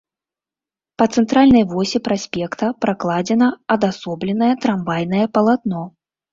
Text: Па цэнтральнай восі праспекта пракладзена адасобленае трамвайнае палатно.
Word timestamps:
Па 1.01 1.05
цэнтральнай 1.17 1.63
восі 1.73 1.97
праспекта 2.07 2.71
пракладзена 2.87 3.53
адасобленае 3.77 4.51
трамвайнае 4.67 5.25
палатно. 5.41 5.89